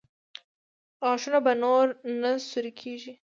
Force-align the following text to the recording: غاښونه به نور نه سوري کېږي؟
غاښونه 1.03 1.39
به 1.45 1.53
نور 1.63 1.85
نه 2.21 2.31
سوري 2.49 2.71
کېږي؟ 2.81 3.13